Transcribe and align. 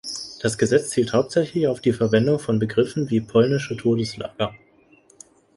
Das 0.41 0.57
Gesetz 0.57 0.89
zielt 0.89 1.13
hauptsächlich 1.13 1.67
auf 1.67 1.79
die 1.79 1.93
Verwendung 1.93 2.39
von 2.39 2.57
Begriffen 2.57 3.11
wie 3.11 3.21
„polnische 3.21 3.77
Todeslager“. 3.77 4.51